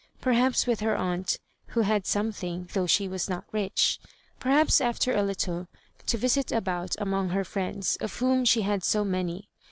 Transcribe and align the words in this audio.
Perhaps 0.19 0.65
with 0.65 0.79
her 0.79 0.95
aunt, 0.97 1.37
who 1.67 1.81
had 1.81 2.07
something, 2.07 2.67
though 2.73 2.87
she 2.87 3.07
was 3.07 3.29
not 3.29 3.43
rich; 3.51 3.99
perhaps, 4.39 4.81
after 4.81 5.13
a 5.13 5.21
httle, 5.21 5.67
to 6.07 6.17
visit 6.17 6.51
about 6.51 6.95
among 6.97 7.29
her 7.29 7.43
friends, 7.43 7.97
of 7.97 8.15
whom 8.15 8.43
she 8.43 8.61
had 8.63 8.83
so 8.83 9.05
many. 9.05 9.47